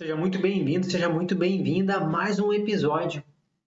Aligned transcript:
Seja 0.00 0.16
muito 0.16 0.38
bem-vindo, 0.38 0.90
seja 0.90 1.10
muito 1.10 1.34
bem-vinda 1.34 1.96
a 1.96 2.00
mais 2.00 2.38
um 2.38 2.54
episódio. 2.54 3.22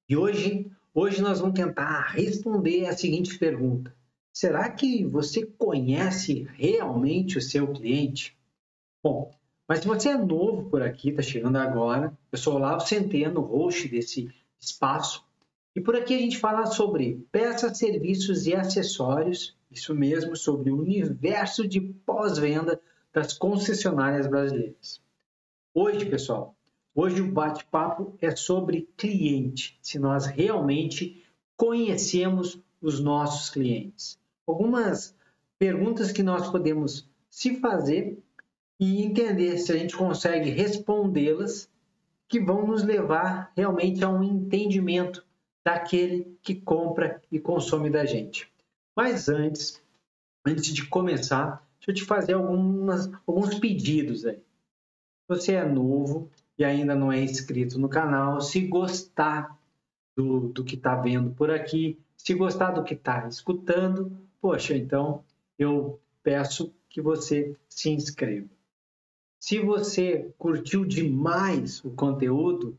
E 0.10 0.18
hoje, 0.18 0.66
hoje 0.92 1.22
nós 1.22 1.40
vamos 1.40 1.54
tentar 1.54 2.08
responder 2.08 2.88
a 2.88 2.98
seguinte 2.98 3.38
pergunta: 3.38 3.96
Será 4.34 4.68
que 4.68 5.06
você 5.06 5.46
conhece 5.46 6.48
realmente 6.56 7.38
o 7.38 7.42
seu 7.42 7.68
cliente? 7.68 8.36
Bom, 9.04 9.32
mas 9.68 9.82
se 9.82 9.88
você 9.88 10.10
é 10.10 10.18
novo 10.18 10.72
por 10.72 10.82
aqui, 10.82 11.10
está 11.10 11.22
chegando 11.22 11.58
agora, 11.58 12.12
eu 12.32 12.38
sou 12.40 12.56
Olavo 12.56 12.82
Centeno, 12.82 13.42
host 13.42 13.88
desse 13.88 14.28
espaço, 14.60 15.24
e 15.76 15.82
por 15.82 15.96
aqui 15.96 16.16
a 16.16 16.20
gente 16.20 16.40
fala 16.40 16.66
sobre 16.66 17.24
peças, 17.32 17.78
serviços 17.78 18.48
e 18.48 18.56
acessórios, 18.56 19.56
isso 19.70 19.94
mesmo, 19.94 20.36
sobre 20.36 20.72
o 20.72 20.80
universo 20.80 21.68
de 21.68 21.80
pós-venda 21.80 22.82
das 23.14 23.34
concessionárias 23.34 24.26
brasileiras. 24.26 25.03
Hoje, 25.76 26.06
pessoal, 26.06 26.56
hoje 26.94 27.20
o 27.20 27.32
bate-papo 27.32 28.16
é 28.22 28.36
sobre 28.36 28.88
cliente, 28.96 29.76
se 29.82 29.98
nós 29.98 30.28
realmente 30.28 31.26
conhecemos 31.58 32.62
os 32.80 33.00
nossos 33.00 33.50
clientes. 33.50 34.20
Algumas 34.46 35.16
perguntas 35.58 36.12
que 36.12 36.22
nós 36.22 36.48
podemos 36.52 37.10
se 37.28 37.60
fazer 37.60 38.22
e 38.80 39.04
entender 39.04 39.58
se 39.58 39.72
a 39.72 39.76
gente 39.76 39.98
consegue 39.98 40.52
respondê-las, 40.52 41.68
que 42.28 42.40
vão 42.40 42.68
nos 42.68 42.84
levar 42.84 43.52
realmente 43.56 44.04
a 44.04 44.10
um 44.10 44.22
entendimento 44.22 45.26
daquele 45.66 46.38
que 46.44 46.54
compra 46.54 47.20
e 47.32 47.40
consome 47.40 47.90
da 47.90 48.06
gente. 48.06 48.48
Mas 48.96 49.28
antes, 49.28 49.82
antes 50.46 50.72
de 50.72 50.86
começar, 50.86 51.68
deixa 51.80 51.90
eu 51.90 51.96
te 51.96 52.06
fazer 52.06 52.34
algumas, 52.34 53.10
alguns 53.26 53.58
pedidos 53.58 54.24
aí 54.24 54.40
você 55.34 55.54
é 55.54 55.66
novo 55.66 56.30
e 56.58 56.64
ainda 56.64 56.96
não 56.96 57.12
é 57.12 57.20
inscrito 57.20 57.80
no 57.80 57.90
canal, 57.90 58.40
se 58.40 58.62
gostar 58.62 59.58
do, 60.16 60.50
do 60.50 60.64
que 60.64 60.76
está 60.76 60.96
vendo 60.96 61.32
por 61.32 61.50
aqui, 61.50 62.00
se 62.16 62.34
gostar 62.34 62.72
do 62.72 62.84
que 62.84 62.94
está 62.94 63.28
escutando, 63.28 64.16
poxa, 64.40 64.76
então 64.76 65.24
eu 65.58 66.00
peço 66.22 66.74
que 66.90 67.02
você 67.02 67.56
se 67.68 67.90
inscreva. 67.90 68.48
Se 69.40 69.60
você 69.60 70.32
curtiu 70.38 70.86
demais 70.86 71.84
o 71.84 71.90
conteúdo, 71.90 72.78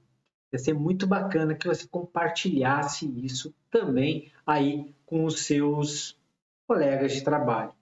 ia 0.53 0.59
ser 0.59 0.73
muito 0.73 1.07
bacana 1.07 1.55
que 1.55 1.67
você 1.67 1.87
compartilhasse 1.87 3.07
isso 3.23 3.53
também 3.71 4.33
aí 4.47 4.95
com 5.05 5.25
os 5.25 5.41
seus 5.41 6.17
colegas 6.67 7.13
de 7.13 7.25
trabalho. 7.25 7.73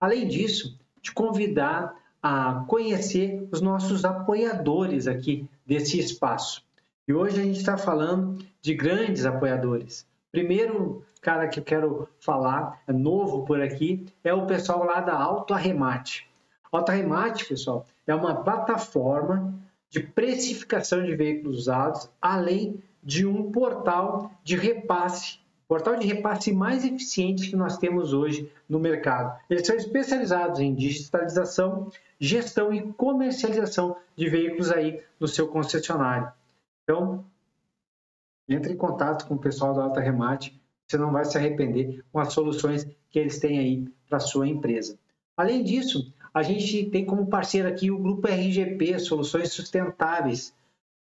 Além 0.00 0.26
disso, 0.26 0.76
te 1.00 1.12
convidar 1.12 1.94
a 2.26 2.64
conhecer 2.66 3.46
os 3.52 3.60
nossos 3.60 4.02
apoiadores 4.02 5.06
aqui 5.06 5.46
desse 5.66 5.98
espaço. 5.98 6.64
E 7.06 7.12
hoje 7.12 7.38
a 7.38 7.44
gente 7.44 7.58
está 7.58 7.76
falando 7.76 8.42
de 8.62 8.72
grandes 8.72 9.26
apoiadores. 9.26 10.06
Primeiro 10.32 11.04
cara 11.20 11.48
que 11.48 11.60
eu 11.60 11.64
quero 11.64 12.08
falar, 12.18 12.80
é 12.88 12.94
novo 12.94 13.44
por 13.44 13.60
aqui, 13.60 14.06
é 14.24 14.32
o 14.32 14.46
pessoal 14.46 14.84
lá 14.84 15.02
da 15.02 15.12
Auto 15.12 15.52
Arremate. 15.52 16.26
Auto 16.72 16.90
Arremate, 16.90 17.44
pessoal, 17.44 17.84
é 18.06 18.14
uma 18.14 18.36
plataforma 18.36 19.54
de 19.90 20.00
precificação 20.00 21.04
de 21.04 21.14
veículos 21.14 21.58
usados, 21.58 22.10
além 22.22 22.82
de 23.02 23.26
um 23.26 23.52
portal 23.52 24.32
de 24.42 24.56
repasse 24.56 25.40
portal 25.66 25.96
de 25.96 26.06
repasse 26.06 26.52
mais 26.52 26.84
eficiente 26.84 27.50
que 27.50 27.56
nós 27.56 27.78
temos 27.78 28.12
hoje 28.12 28.50
no 28.68 28.78
mercado. 28.78 29.38
Eles 29.48 29.66
são 29.66 29.76
especializados 29.76 30.60
em 30.60 30.74
digitalização, 30.74 31.90
gestão 32.18 32.72
e 32.72 32.92
comercialização 32.92 33.96
de 34.16 34.28
veículos 34.28 34.70
aí 34.70 35.02
no 35.18 35.26
seu 35.26 35.48
concessionário. 35.48 36.30
Então, 36.82 37.24
entre 38.48 38.72
em 38.72 38.76
contato 38.76 39.26
com 39.26 39.34
o 39.34 39.38
pessoal 39.38 39.72
do 39.72 39.80
Alta 39.80 40.00
Remate, 40.00 40.60
você 40.86 40.98
não 40.98 41.10
vai 41.10 41.24
se 41.24 41.36
arrepender 41.36 42.04
com 42.12 42.18
as 42.18 42.32
soluções 42.32 42.86
que 43.10 43.18
eles 43.18 43.38
têm 43.38 43.58
aí 43.58 43.88
para 44.08 44.20
sua 44.20 44.46
empresa. 44.46 44.98
Além 45.36 45.64
disso, 45.64 46.12
a 46.32 46.42
gente 46.42 46.90
tem 46.90 47.06
como 47.06 47.26
parceiro 47.26 47.68
aqui 47.68 47.90
o 47.90 47.98
grupo 47.98 48.28
RGP, 48.28 48.98
Soluções 48.98 49.52
Sustentáveis. 49.52 50.54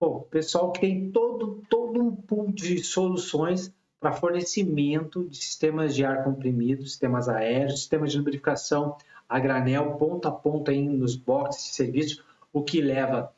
Bom, 0.00 0.20
pessoal 0.30 0.72
que 0.72 0.80
tem 0.80 1.10
todo, 1.10 1.62
todo 1.68 2.00
um 2.00 2.14
pool 2.14 2.52
de 2.52 2.82
soluções 2.82 3.72
para 4.00 4.12
fornecimento 4.12 5.28
de 5.28 5.36
sistemas 5.36 5.94
de 5.94 6.04
ar 6.04 6.24
comprimido, 6.24 6.82
sistemas 6.84 7.28
aéreos, 7.28 7.80
sistemas 7.80 8.12
de 8.12 8.18
lubrificação 8.18 8.96
a 9.28 9.38
granel, 9.38 9.96
ponto 9.96 10.26
a 10.26 10.30
ponto 10.30 10.70
aí 10.70 10.88
nos 10.88 11.14
boxes 11.14 11.64
de 11.64 11.74
serviço, 11.74 12.24
o 12.52 12.62
que 12.62 12.80
leva 12.80 13.32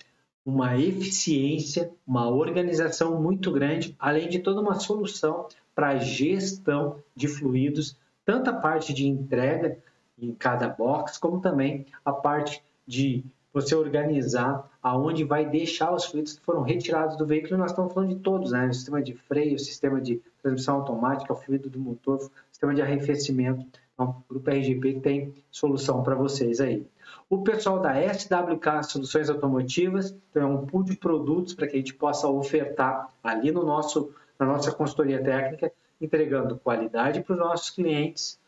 uma 0.44 0.78
eficiência, 0.78 1.91
uma 2.06 2.28
organização 2.28 3.21
muito 3.21 3.50
grande, 3.50 3.94
além 3.98 4.28
de 4.28 4.38
toda 4.38 4.60
uma 4.60 4.78
solução 4.78 5.48
para 5.75 5.98
gestão 5.98 7.03
de 7.15 7.27
fluidos, 7.27 7.97
tanto 8.25 8.50
a 8.50 8.54
parte 8.54 8.92
de 8.92 9.06
entrega 9.06 9.78
em 10.19 10.32
cada 10.34 10.69
box, 10.69 11.19
como 11.19 11.41
também 11.41 11.87
a 12.04 12.12
parte 12.12 12.62
de 12.87 13.25
você 13.53 13.75
organizar 13.75 14.69
aonde 14.83 15.25
vai 15.25 15.44
deixar 15.44 15.93
os 15.93 16.05
fluidos 16.05 16.34
que 16.34 16.44
foram 16.44 16.62
retirados 16.62 17.16
do 17.16 17.27
veículo. 17.27 17.59
Nós 17.59 17.72
estamos 17.72 17.93
falando 17.93 18.15
de 18.15 18.21
todos, 18.21 18.53
né? 18.53 18.69
O 18.69 18.75
sistema 18.75 19.03
de 19.03 19.15
freio, 19.15 19.59
sistema 19.59 20.00
de 20.00 20.22
transmissão 20.43 20.77
automática, 20.77 21.33
o 21.33 21.37
fluido 21.37 21.69
do 21.69 21.78
motor, 21.78 22.31
sistema 22.50 22.75
de 22.75 22.83
arrefecimento. 22.83 23.66
Então, 23.94 24.22
o 24.28 24.33
Grupo 24.33 24.50
RGP 24.50 25.00
tem 25.00 25.34
solução 25.50 26.03
para 26.03 26.15
vocês 26.15 26.60
aí. 26.60 26.87
O 27.28 27.43
pessoal 27.43 27.81
da 27.81 27.94
SWK 28.12 28.84
Soluções 28.84 29.28
Automotivas 29.28 30.16
tem 30.33 30.43
um 30.43 30.65
pool 30.65 30.83
de 30.83 30.97
produtos 30.97 31.55
para 31.55 31.66
que 31.66 31.75
a 31.75 31.78
gente 31.78 31.94
possa 31.94 32.28
ofertar 32.28 33.12
ali 33.22 33.53
no 33.53 33.65
nosso, 33.65 34.12
na 34.39 34.47
nossa 34.47 34.72
consultoria 34.72 35.22
técnica, 35.22 35.72
entregando 36.00 36.59
qualidade 36.59 37.21
para 37.21 37.34
os 37.34 37.39
nossos 37.39 37.71
clientes. 37.71 38.41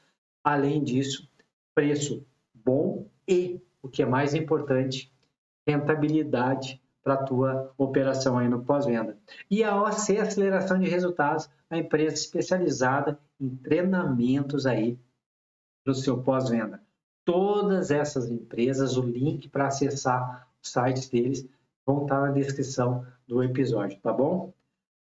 Além 0.42 0.82
disso, 0.82 1.28
preço 1.74 2.24
bom 2.54 3.06
e 3.28 3.60
o 3.82 3.88
que 3.88 4.02
é 4.02 4.06
mais 4.06 4.34
importante, 4.34 5.12
rentabilidade 5.66 6.80
para 7.02 7.14
a 7.14 7.24
tua 7.24 7.72
operação 7.76 8.38
aí 8.38 8.48
no 8.48 8.64
pós-venda. 8.64 9.18
E 9.50 9.64
a 9.64 9.80
OC 9.82 10.18
Aceleração 10.18 10.78
de 10.78 10.88
Resultados, 10.88 11.50
a 11.68 11.76
empresa 11.76 12.14
especializada 12.14 13.18
em 13.40 13.56
treinamentos 13.56 14.66
aí 14.66 14.98
para 15.82 15.90
o 15.90 15.94
seu 15.94 16.22
pós-venda. 16.22 16.80
Todas 17.24 17.90
essas 17.90 18.30
empresas, 18.30 18.96
o 18.96 19.02
link 19.02 19.48
para 19.48 19.66
acessar 19.66 20.48
os 20.62 20.70
sites 20.70 21.08
deles 21.08 21.48
vão 21.84 22.02
estar 22.02 22.20
na 22.20 22.30
descrição 22.30 23.04
do 23.26 23.42
episódio, 23.42 23.98
tá 24.00 24.12
bom? 24.12 24.52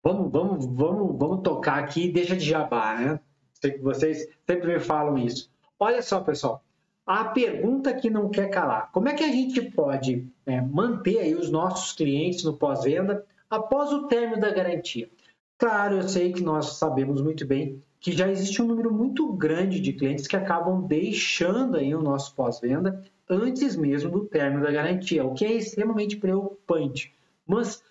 Vamos, 0.03 0.31
vamos, 0.31 0.65
vamos, 0.65 1.17
vamos 1.17 1.41
tocar 1.41 1.83
aqui, 1.83 2.11
deixa 2.11 2.35
de 2.35 2.45
jabá, 2.45 2.97
né? 2.97 3.19
Sei 3.53 3.71
que 3.71 3.79
vocês 3.79 4.27
sempre 4.45 4.73
me 4.73 4.79
falam 4.79 5.17
isso. 5.17 5.49
Olha 5.79 6.01
só, 6.01 6.21
pessoal, 6.21 6.63
a 7.07 7.23
pergunta 7.23 7.93
que 7.93 8.09
não 8.09 8.29
quer 8.29 8.49
calar. 8.49 8.91
Como 8.91 9.07
é 9.07 9.13
que 9.13 9.23
a 9.23 9.29
gente 9.29 9.61
pode 9.61 10.27
é, 10.45 10.59
manter 10.59 11.19
aí 11.19 11.33
os 11.33 11.49
nossos 11.49 11.93
clientes 11.93 12.43
no 12.43 12.57
pós-venda 12.57 13.25
após 13.49 13.93
o 13.93 14.07
término 14.07 14.41
da 14.41 14.51
garantia? 14.51 15.09
Claro, 15.57 15.95
eu 15.95 16.07
sei 16.07 16.33
que 16.33 16.43
nós 16.43 16.77
sabemos 16.77 17.21
muito 17.21 17.47
bem 17.47 17.81
que 17.99 18.11
já 18.11 18.29
existe 18.29 18.61
um 18.61 18.67
número 18.67 18.93
muito 18.93 19.31
grande 19.31 19.79
de 19.79 19.93
clientes 19.93 20.27
que 20.27 20.35
acabam 20.35 20.85
deixando 20.85 21.77
aí 21.77 21.95
o 21.95 22.01
nosso 22.01 22.35
pós-venda 22.35 23.01
antes 23.29 23.75
mesmo 23.77 24.11
do 24.11 24.25
término 24.25 24.63
da 24.63 24.71
garantia, 24.71 25.25
o 25.25 25.33
que 25.33 25.45
é 25.45 25.53
extremamente 25.53 26.17
preocupante. 26.17 27.15
Mas 27.45 27.81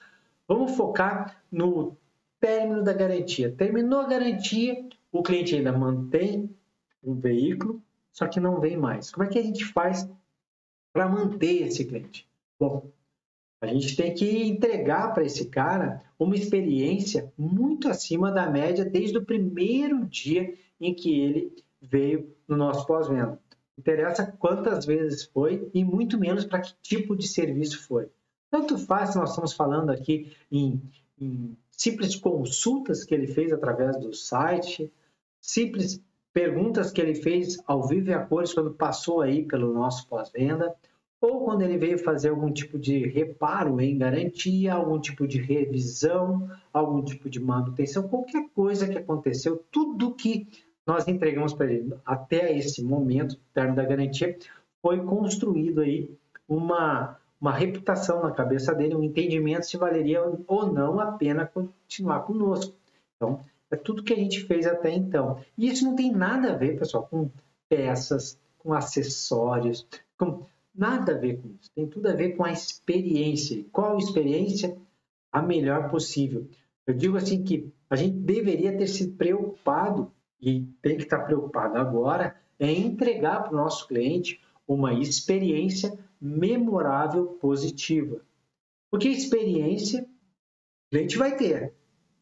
vamos 0.47 0.77
focar 0.77 1.43
no 1.51 1.97
término 2.39 2.85
da 2.85 2.93
garantia. 2.93 3.51
Terminou 3.51 4.01
a 4.01 4.07
garantia, 4.07 4.87
o 5.11 5.23
cliente 5.23 5.55
ainda 5.55 5.73
mantém 5.73 6.55
o 7.03 7.15
veículo, 7.15 7.83
só 8.17 8.27
que 8.27 8.41
não 8.41 8.59
vem 8.59 8.79
mais. 8.79 9.11
Como 9.11 9.27
é 9.27 9.29
que 9.29 9.39
a 9.39 9.43
gente 9.43 9.65
faz 9.67 10.09
para 10.91 11.07
manter 11.07 11.67
esse 11.67 11.85
cliente? 11.85 12.27
Bom, 12.59 12.91
a 13.61 13.67
gente 13.67 13.95
tem 13.95 14.15
que 14.15 14.45
entregar 14.45 15.13
para 15.13 15.23
esse 15.23 15.47
cara 15.51 16.03
uma 16.19 16.35
experiência 16.35 17.31
muito 17.37 17.89
acima 17.89 18.33
da 18.33 18.51
média 18.51 18.87
desde 18.87 19.19
o 19.19 19.25
primeiro 19.25 20.07
dia 20.07 20.57
em 20.81 20.95
que 20.95 21.21
ele 21.21 21.55
veio 21.83 22.35
no 22.49 22.57
nosso 22.57 22.87
pós-venda. 22.87 23.39
Interessa 23.77 24.27
quantas 24.39 24.87
vezes 24.87 25.25
foi 25.25 25.71
e 25.75 25.85
muito 25.85 26.19
menos 26.19 26.47
para 26.47 26.63
que 26.63 26.75
tipo 26.81 27.15
de 27.15 27.29
serviço 27.29 27.87
foi. 27.87 28.09
Tanto 28.51 28.79
faz 28.79 29.11
se 29.11 29.19
nós 29.19 29.31
estamos 29.31 29.53
falando 29.53 29.91
aqui 29.91 30.35
em, 30.51 30.81
em 31.21 31.55
simples 31.71 32.17
consultas 32.17 33.05
que 33.05 33.15
ele 33.15 33.27
fez 33.27 33.53
através 33.53 33.99
do 33.99 34.15
site, 34.15 34.91
simples 35.39 36.01
perguntas 36.37 36.91
que 36.91 37.01
ele 37.01 37.15
fez 37.15 37.57
ao 37.67 37.89
vivo 37.89 38.11
e 38.11 38.13
a 38.13 38.19
cores 38.19 38.53
quando 38.53 38.71
passou 38.71 39.23
aí 39.23 39.47
pelo 39.47 39.73
nosso 39.73 40.07
pós-venda, 40.07 40.77
ou 41.19 41.47
quando 41.47 41.63
ele 41.63 41.79
veio 41.79 41.99
fazer 41.99 42.29
algum 42.29 42.53
tipo 42.53 42.79
de 42.79 43.09
reparo 43.09 43.81
em 43.81 43.97
garantia, 43.97 44.75
algum 44.75 45.01
tipo 45.01 45.27
de 45.27 45.41
revisão, 45.41 46.47
algum 46.75 47.03
tipo 47.03 47.31
de 47.31 47.41
manutenção, 47.41 48.07
qualquer 48.07 48.51
coisa 48.55 48.87
que 48.87 48.99
aconteceu, 48.99 49.65
tudo 49.71 50.15
que 50.15 50.47
nós 50.87 51.09
entregamos 51.09 51.55
para 51.55 51.73
ele 51.73 51.95
até 52.05 52.55
esse 52.55 52.85
momento, 52.85 53.41
término 53.55 53.77
da 53.77 53.87
garantia, 53.87 54.37
foi 54.83 55.03
construído 55.07 55.81
aí 55.81 56.11
uma, 56.47 57.17
uma 57.41 57.53
reputação 57.53 58.23
na 58.23 58.31
cabeça 58.31 58.75
dele, 58.75 58.95
um 58.95 59.03
entendimento 59.03 59.65
se 59.65 59.79
valeria 59.79 60.21
ou 60.47 60.71
não 60.71 61.01
a 61.01 61.13
pena 61.13 61.47
continuar 61.47 62.21
conosco. 62.25 62.77
Então, 63.17 63.41
é 63.71 63.77
tudo 63.77 64.03
que 64.03 64.13
a 64.13 64.17
gente 64.17 64.45
fez 64.45 64.67
até 64.67 64.93
então. 64.93 65.41
E 65.57 65.69
isso 65.69 65.85
não 65.85 65.97
tem 65.97 66.13
nada 66.13 66.53
a 66.53 66.57
ver, 66.57 66.79
pessoal, 66.79 67.07
com 67.11 67.31
peças, 67.69 68.39
com 68.59 68.73
acessórios, 68.73 69.87
com 70.17 70.45
nada 70.75 71.13
a 71.13 71.19
ver 71.19 71.41
com 71.41 71.49
isso. 71.49 71.71
Tem 71.75 71.87
tudo 71.87 72.09
a 72.09 72.13
ver 72.13 72.37
com 72.37 72.45
a 72.45 72.53
experiência. 72.53 73.65
Qual 73.73 73.99
experiência? 73.99 74.77
A 75.33 75.43
melhor 75.43 75.91
possível. 75.91 76.47
Eu 76.87 76.95
digo 76.95 77.17
assim 77.17 77.43
que 77.43 77.71
a 77.91 77.97
gente 77.97 78.17
deveria 78.17 78.77
ter 78.77 78.87
se 78.87 79.09
preocupado 79.09 80.11
e 80.41 80.63
tem 80.81 80.97
que 80.97 81.03
estar 81.03 81.21
preocupado 81.21 81.77
agora 81.77 82.37
em 82.59 82.87
entregar 82.87 83.43
para 83.43 83.53
o 83.53 83.57
nosso 83.57 83.87
cliente 83.89 84.41
uma 84.67 84.95
experiência 84.95 85.99
memorável 86.21 87.27
positiva. 87.41 88.21
Porque 88.91 89.09
experiência 89.09 90.03
o 90.03 90.91
cliente 90.91 91.19
vai 91.19 91.37
ter. 91.37 91.75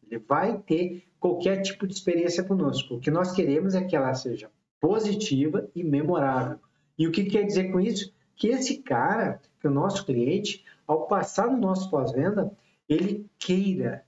Ele 0.09 0.23
vai 0.27 0.57
ter 0.59 1.03
qualquer 1.19 1.61
tipo 1.61 1.87
de 1.87 1.93
experiência 1.93 2.43
conosco. 2.43 2.95
O 2.95 2.99
que 2.99 3.11
nós 3.11 3.31
queremos 3.31 3.75
é 3.75 3.83
que 3.83 3.95
ela 3.95 4.13
seja 4.13 4.49
positiva 4.79 5.69
e 5.75 5.83
memorável. 5.83 6.59
E 6.97 7.07
o 7.07 7.11
que 7.11 7.25
quer 7.25 7.43
dizer 7.43 7.71
com 7.71 7.79
isso? 7.79 8.13
Que 8.35 8.49
esse 8.49 8.77
cara, 8.77 9.41
que 9.59 9.67
é 9.67 9.69
o 9.69 9.73
nosso 9.73 10.05
cliente, 10.05 10.63
ao 10.87 11.07
passar 11.07 11.47
no 11.47 11.57
nosso 11.57 11.89
pós-venda, 11.89 12.51
ele 12.87 13.25
queira, 13.39 14.05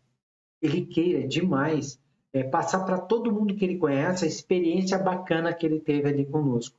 ele 0.61 0.85
queira 0.85 1.27
demais 1.27 1.99
é, 2.31 2.43
passar 2.43 2.85
para 2.85 2.99
todo 2.99 3.31
mundo 3.31 3.55
que 3.55 3.65
ele 3.65 3.77
conhece 3.77 4.25
a 4.25 4.27
experiência 4.27 4.97
bacana 4.97 5.53
que 5.53 5.65
ele 5.65 5.79
teve 5.79 6.07
ali 6.07 6.25
conosco. 6.25 6.77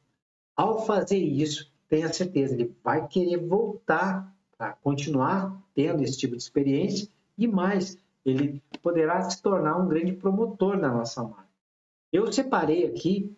Ao 0.56 0.84
fazer 0.84 1.18
isso, 1.18 1.70
tenha 1.88 2.12
certeza, 2.12 2.54
ele 2.54 2.74
vai 2.82 3.06
querer 3.08 3.38
voltar 3.38 4.32
a 4.58 4.72
continuar 4.72 5.60
tendo 5.74 6.02
esse 6.02 6.18
tipo 6.18 6.36
de 6.36 6.42
experiência 6.42 7.08
e 7.36 7.46
mais, 7.46 7.96
ele 8.28 8.62
poderá 8.82 9.28
se 9.28 9.42
tornar 9.42 9.76
um 9.76 9.88
grande 9.88 10.12
promotor 10.12 10.80
da 10.80 10.90
nossa 10.90 11.22
marca. 11.22 11.48
Eu 12.12 12.32
separei 12.32 12.86
aqui 12.86 13.36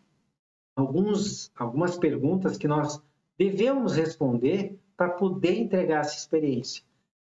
alguns, 0.76 1.50
algumas 1.56 1.98
perguntas 1.98 2.56
que 2.56 2.69
nós 2.69 3.02
devemos 3.38 3.96
responder 3.96 4.78
para 4.96 5.10
poder 5.10 5.58
entregar 5.58 6.00
essa 6.00 6.16
experiência. 6.16 6.84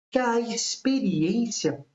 Que 0.10 0.20
a 0.20 0.40
experiência 0.40 1.86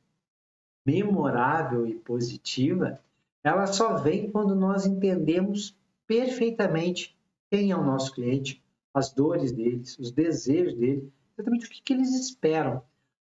memorável 0.85 1.87
e 1.87 1.95
positiva, 1.95 3.01
ela 3.43 3.67
só 3.67 3.97
vem 3.97 4.31
quando 4.31 4.55
nós 4.55 4.87
entendemos 4.87 5.77
perfeitamente 6.07 7.17
quem 7.51 7.71
é 7.71 7.77
o 7.77 7.85
nosso 7.85 8.15
cliente, 8.15 8.63
as 8.93 9.13
dores 9.13 9.53
deles, 9.53 9.99
os 9.99 10.11
desejos 10.11 10.75
dele, 10.75 11.13
exatamente 11.33 11.67
o 11.67 11.71
que, 11.71 11.83
que 11.83 11.93
eles 11.93 12.15
esperam. 12.15 12.83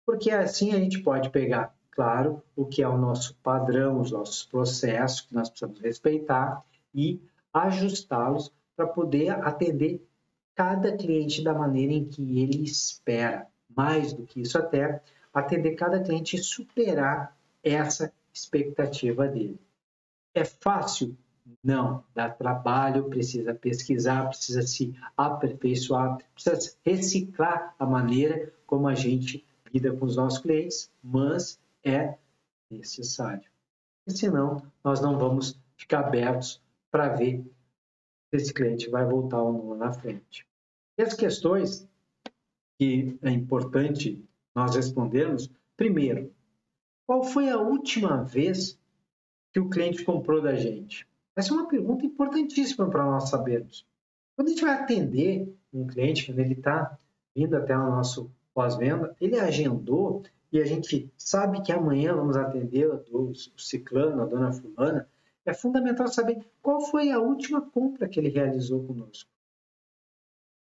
Porque 0.06 0.30
assim 0.30 0.72
a 0.72 0.78
gente 0.78 1.02
pode 1.02 1.30
pegar 1.30 1.74
claro, 1.94 2.42
o 2.56 2.64
que 2.64 2.82
é 2.82 2.88
o 2.88 2.98
nosso 2.98 3.34
padrão, 3.42 4.00
os 4.00 4.10
nossos 4.10 4.44
processos 4.44 5.22
que 5.22 5.34
nós 5.34 5.48
precisamos 5.48 5.80
respeitar 5.80 6.64
e 6.94 7.20
ajustá-los 7.52 8.52
para 8.76 8.86
poder 8.86 9.30
atender 9.30 10.04
cada 10.54 10.96
cliente 10.96 11.42
da 11.42 11.54
maneira 11.54 11.92
em 11.92 12.04
que 12.04 12.40
ele 12.40 12.62
espera. 12.64 13.46
Mais 13.74 14.12
do 14.12 14.24
que 14.24 14.40
isso, 14.40 14.56
até 14.56 15.02
atender 15.32 15.74
cada 15.74 16.00
cliente 16.00 16.36
e 16.36 16.42
superar 16.42 17.36
essa 17.62 18.12
expectativa 18.32 19.26
dele. 19.26 19.58
É 20.32 20.44
fácil? 20.44 21.16
Não. 21.62 22.04
Dá 22.14 22.28
trabalho, 22.28 23.08
precisa 23.08 23.54
pesquisar, 23.54 24.28
precisa 24.28 24.62
se 24.62 24.94
aperfeiçoar, 25.16 26.18
precisa 26.34 26.76
reciclar 26.84 27.74
a 27.78 27.86
maneira 27.86 28.52
como 28.66 28.88
a 28.88 28.94
gente 28.94 29.44
lida 29.72 29.92
com 29.92 30.06
os 30.06 30.16
nossos 30.16 30.38
clientes, 30.38 30.90
mas 31.02 31.58
é 31.84 32.16
necessário. 32.70 33.48
E 34.06 34.12
senão, 34.12 34.62
nós 34.82 35.00
não 35.00 35.18
vamos 35.18 35.58
ficar 35.76 36.00
abertos 36.00 36.62
para 36.90 37.08
ver 37.08 37.44
se 38.30 38.36
esse 38.36 38.54
cliente 38.54 38.88
vai 38.88 39.04
voltar 39.04 39.42
ou 39.42 39.52
não 39.52 39.74
na 39.76 39.92
frente. 39.92 40.46
E 40.98 41.02
as 41.02 41.14
questões 41.14 41.88
que 42.78 43.18
é 43.22 43.30
importante 43.30 44.22
nós 44.54 44.74
respondermos, 44.74 45.50
primeiro, 45.76 46.32
qual 47.06 47.22
foi 47.22 47.50
a 47.50 47.58
última 47.58 48.22
vez 48.22 48.78
que 49.52 49.60
o 49.60 49.68
cliente 49.68 50.04
comprou 50.04 50.40
da 50.40 50.54
gente? 50.54 51.06
Essa 51.36 51.50
é 51.50 51.54
uma 51.54 51.68
pergunta 51.68 52.06
importantíssima 52.06 52.88
para 52.88 53.04
nós 53.04 53.28
sabermos. 53.28 53.86
Quando 54.36 54.48
a 54.48 54.50
gente 54.50 54.62
vai 54.62 54.74
atender 54.74 55.52
um 55.72 55.86
cliente, 55.86 56.26
quando 56.26 56.38
ele 56.38 56.54
está 56.54 56.96
vindo 57.34 57.56
até 57.56 57.76
o 57.76 57.90
nosso 57.90 58.30
pós-venda, 58.52 59.14
ele 59.20 59.38
agendou 59.38 60.22
e 60.54 60.60
a 60.60 60.64
gente 60.64 61.12
sabe 61.18 61.60
que 61.62 61.72
amanhã 61.72 62.14
vamos 62.14 62.36
atender 62.36 62.88
o 63.10 63.32
ciclano, 63.58 64.22
a 64.22 64.24
dona 64.24 64.52
fulana, 64.52 65.08
é 65.44 65.52
fundamental 65.52 66.06
saber 66.06 66.46
qual 66.62 66.80
foi 66.80 67.10
a 67.10 67.18
última 67.18 67.60
compra 67.60 68.08
que 68.08 68.20
ele 68.20 68.28
realizou 68.28 68.86
conosco. 68.86 69.28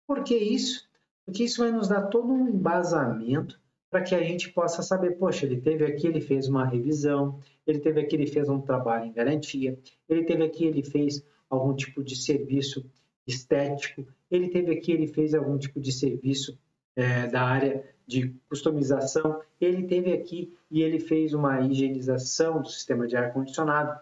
Por 0.07 0.25
que 0.25 0.35
isso? 0.35 0.89
Porque 1.27 1.45
isso 1.45 1.61
vai 1.63 1.71
nos 1.71 1.89
dar 1.89 2.07
todo 2.07 2.33
um 2.33 2.49
embasamento 2.49 3.61
para 3.91 4.03
que 4.03 4.15
a 4.15 4.23
gente 4.23 4.51
possa 4.51 4.83
saber, 4.83 5.19
poxa, 5.19 5.45
ele 5.45 5.61
teve 5.61 5.85
aqui, 5.85 6.07
ele 6.07 6.23
fez 6.23 6.49
uma 6.49 6.65
revisão, 6.65 7.39
ele 7.67 7.79
teve 7.79 8.01
aqui, 8.01 8.17
ele 8.17 8.27
fez 8.27 8.49
um 8.49 8.63
trabalho 8.63 9.05
em 9.05 9.13
garantia, 9.13 9.79
ele 10.09 10.25
teve 10.25 10.43
aqui, 10.43 10.65
ele 10.65 10.83
fez 10.83 11.23
algum 11.51 11.77
tipo 11.77 12.03
de 12.03 12.17
serviço 12.17 12.91
estético, 13.27 14.07
ele 14.31 14.49
teve 14.49 14.73
aqui, 14.73 14.93
ele 14.93 15.07
fez 15.07 15.35
algum 15.35 15.59
tipo 15.59 15.79
de 15.79 15.93
serviço 15.93 16.59
é, 16.97 17.27
da 17.27 17.43
área 17.43 17.95
de 18.07 18.29
customização, 18.49 19.43
ele 19.61 19.87
teve 19.87 20.13
aqui 20.13 20.57
e 20.71 20.83
ele 20.83 21.01
fez 21.01 21.35
uma 21.35 21.61
higienização 21.61 22.63
do 22.63 22.69
sistema 22.69 23.07
de 23.07 23.17
ar-condicionado. 23.17 24.01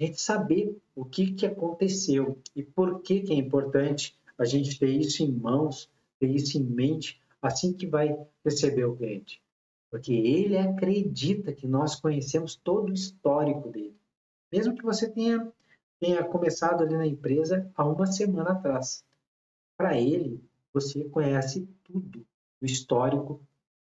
A 0.00 0.04
gente 0.04 0.20
saber 0.20 0.76
o 0.94 1.04
que, 1.04 1.32
que 1.32 1.44
aconteceu 1.44 2.38
e 2.56 2.62
por 2.62 3.00
que, 3.02 3.20
que 3.20 3.32
é 3.32 3.36
importante 3.36 4.16
a 4.38 4.44
gente 4.44 4.78
ter 4.78 4.90
isso 4.90 5.22
em 5.22 5.30
mãos, 5.30 5.90
ter 6.18 6.30
isso 6.30 6.56
em 6.56 6.62
mente, 6.62 7.20
assim 7.42 7.72
que 7.72 7.86
vai 7.86 8.16
receber 8.44 8.84
o 8.84 8.96
cliente. 8.96 9.42
Porque 9.90 10.12
ele 10.12 10.56
acredita 10.56 11.52
que 11.52 11.66
nós 11.66 11.96
conhecemos 11.96 12.56
todo 12.56 12.90
o 12.90 12.94
histórico 12.94 13.68
dele. 13.68 13.96
Mesmo 14.52 14.74
que 14.74 14.82
você 14.82 15.08
tenha, 15.08 15.52
tenha 16.00 16.24
começado 16.24 16.82
ali 16.82 16.96
na 16.96 17.06
empresa 17.06 17.70
há 17.74 17.84
uma 17.84 18.06
semana 18.06 18.52
atrás. 18.52 19.04
Para 19.76 19.98
ele, 19.98 20.42
você 20.72 21.04
conhece 21.04 21.68
tudo 21.84 22.24
do 22.60 22.66
histórico 22.66 23.40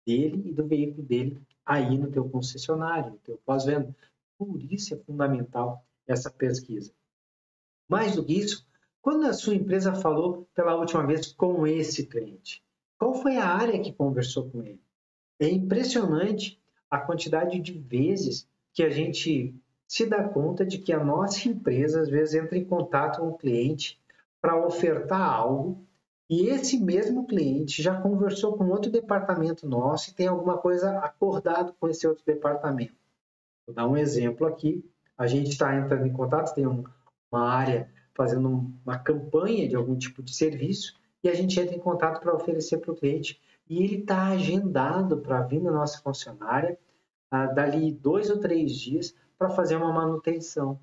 dele 0.06 0.50
e 0.50 0.54
do 0.54 0.68
veículo 0.68 1.04
dele 1.04 1.42
aí 1.66 1.98
no 1.98 2.12
teu 2.12 2.30
concessionário, 2.30 3.12
no 3.12 3.18
teu 3.18 3.38
pós-venda. 3.46 3.96
Por 4.38 4.62
isso 4.62 4.94
é 4.94 4.98
fundamental 4.98 5.84
essa 6.08 6.30
pesquisa. 6.30 6.92
Mais 7.88 8.16
do 8.16 8.24
que 8.24 8.34
isso, 8.34 8.66
quando 9.02 9.26
a 9.26 9.34
sua 9.34 9.56
empresa 9.56 9.94
falou 9.94 10.48
pela 10.54 10.76
última 10.76 11.06
vez 11.06 11.32
com 11.32 11.66
esse 11.66 12.06
cliente, 12.06 12.64
qual 12.98 13.14
foi 13.14 13.38
a 13.38 13.48
área 13.48 13.80
que 13.80 13.94
conversou 13.94 14.50
com 14.50 14.64
ele? 14.64 14.82
É 15.40 15.48
impressionante 15.48 16.60
a 16.90 17.00
quantidade 17.00 17.60
de 17.60 17.74
vezes 17.74 18.48
que 18.74 18.84
a 18.84 18.90
gente 18.90 19.54
se 19.88 20.06
dá 20.06 20.28
conta 20.28 20.66
de 20.66 20.80
que 20.80 20.92
a 20.92 21.04
nossa 21.04 21.48
empresa 21.48 22.02
às 22.02 22.10
vezes 22.10 22.36
entra 22.36 22.58
em 22.58 22.66
contato 22.66 23.20
com 23.20 23.30
o 23.30 23.38
cliente 23.38 24.00
para 24.42 24.66
ofertar 24.66 25.22
algo 25.22 25.86
e 26.28 26.48
esse 26.48 26.80
mesmo 26.80 27.28
cliente 27.28 27.84
já 27.84 28.02
conversou 28.02 28.58
com 28.58 28.68
outro 28.70 28.92
departamento 28.92 29.68
nosso 29.68 30.10
e 30.10 30.14
tem 30.14 30.28
alguma 30.28 30.58
coisa 30.58 30.98
acordado 31.00 31.74
com 31.80 31.88
esse 31.88 32.08
outro 32.08 32.26
departamento. 32.26 32.96
Vou 33.66 33.76
dar 33.76 33.88
um 33.88 33.96
exemplo 33.96 34.48
aqui. 34.48 34.84
A 35.16 35.28
gente 35.28 35.50
está 35.52 35.76
entrando 35.76 36.08
em 36.08 36.12
contato, 36.12 36.56
tem 36.56 36.66
um, 36.66 36.84
uma 37.32 37.48
área 37.48 37.92
fazendo 38.16 38.74
uma 38.84 38.98
campanha 38.98 39.68
de 39.68 39.76
algum 39.76 39.96
tipo 39.96 40.24
de 40.24 40.34
serviço 40.34 41.00
e 41.24 41.30
a 41.30 41.34
gente 41.34 41.60
entra 41.60 41.76
em 41.76 41.80
contato 41.80 42.20
para 42.20 42.34
oferecer 42.34 42.80
para 42.80 42.92
o 42.92 42.96
cliente 42.96 43.40
e 43.70 43.84
ele 43.84 43.98
está 44.00 44.28
agendado 44.30 45.18
para 45.18 45.44
vir 45.44 45.62
na 45.62 45.72
nossa 45.72 46.02
funcionária 46.02 46.78
ah, 47.30 47.46
dali 47.46 47.92
dois 47.92 48.30
ou 48.32 48.40
três 48.40 48.76
dias 48.76 49.16
para 49.38 49.50
fazer 49.50 49.76
uma 49.76 49.94
manutenção. 49.94 50.80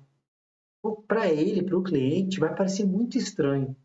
Para 1.07 1.27
ele, 1.29 1.63
para 1.63 1.77
o 1.77 1.83
cliente, 1.83 2.39
vai 2.39 2.53
parecer 2.55 2.85
muito 2.85 3.17
estranho 3.17 3.75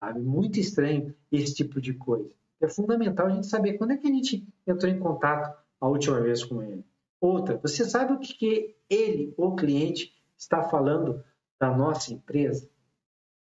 Sabe? 0.00 0.20
Muito 0.20 0.58
estranho 0.58 1.14
esse 1.30 1.54
tipo 1.54 1.80
de 1.80 1.94
coisa. 1.94 2.30
É 2.60 2.68
fundamental 2.68 3.26
a 3.26 3.30
gente 3.30 3.46
saber 3.46 3.74
quando 3.74 3.92
é 3.92 3.96
que 3.96 4.06
a 4.06 4.10
gente 4.10 4.46
entrou 4.66 4.90
em 4.90 4.98
contato 4.98 5.56
a 5.80 5.88
última 5.88 6.20
vez 6.20 6.44
com 6.44 6.62
ele. 6.62 6.84
Outra, 7.20 7.56
você 7.56 7.84
sabe 7.84 8.12
o 8.12 8.18
que, 8.18 8.76
ele, 8.88 9.34
o 9.36 9.54
cliente, 9.54 10.14
está 10.36 10.62
falando 10.62 11.22
da 11.58 11.76
nossa 11.76 12.12
empresa? 12.12 12.68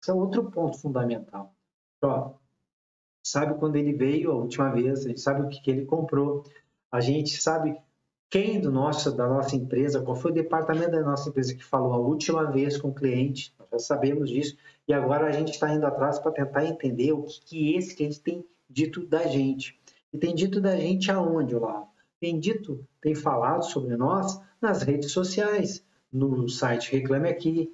Esse 0.01 0.11
é 0.11 0.13
outro 0.13 0.51
ponto 0.51 0.77
fundamental. 0.77 1.55
Ó, 2.01 2.33
sabe 3.23 3.57
quando 3.57 3.77
ele 3.77 3.93
veio 3.93 4.31
a 4.31 4.35
última 4.35 4.69
vez, 4.69 5.05
a 5.05 5.09
gente 5.09 5.21
sabe 5.21 5.41
o 5.41 5.49
que, 5.49 5.61
que 5.61 5.71
ele 5.71 5.85
comprou, 5.85 6.43
a 6.91 6.99
gente 6.99 7.41
sabe 7.41 7.75
quem 8.29 8.59
do 8.59 8.71
nosso, 8.71 9.11
da 9.15 9.27
nossa 9.27 9.55
empresa, 9.55 10.01
qual 10.01 10.15
foi 10.15 10.31
o 10.31 10.33
departamento 10.33 10.91
da 10.91 11.03
nossa 11.03 11.29
empresa 11.29 11.55
que 11.55 11.63
falou 11.63 11.93
a 11.93 11.97
última 11.97 12.51
vez 12.51 12.77
com 12.77 12.89
o 12.89 12.93
cliente, 12.93 13.55
nós 13.59 13.69
já 13.71 13.79
sabemos 13.79 14.29
disso, 14.29 14.57
e 14.87 14.93
agora 14.93 15.27
a 15.27 15.31
gente 15.31 15.51
está 15.51 15.73
indo 15.73 15.85
atrás 15.85 16.19
para 16.19 16.31
tentar 16.31 16.65
entender 16.65 17.11
o 17.13 17.23
que, 17.23 17.41
que 17.41 17.75
esse 17.75 17.95
cliente 17.95 18.19
tem 18.19 18.45
dito 18.69 19.05
da 19.05 19.25
gente. 19.27 19.79
E 20.11 20.17
tem 20.17 20.35
dito 20.35 20.59
da 20.59 20.75
gente 20.75 21.09
aonde, 21.11 21.55
Olavo? 21.55 21.91
Tem 22.19 22.39
dito, 22.39 22.87
tem 23.01 23.15
falado 23.15 23.63
sobre 23.63 23.95
nós 23.95 24.39
nas 24.61 24.81
redes 24.81 25.11
sociais, 25.11 25.85
no 26.11 26.47
site 26.47 26.91
Reclame 26.91 27.29
Aqui. 27.29 27.73